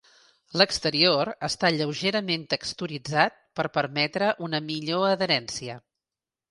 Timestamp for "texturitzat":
2.55-3.39